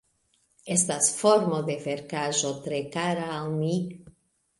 Estas 0.75 1.09
formo 1.17 1.59
de 1.67 1.75
verkaĵo 1.83 2.53
tre 2.63 2.79
kara 2.97 3.29
al 3.35 3.53
mi. 3.61 3.77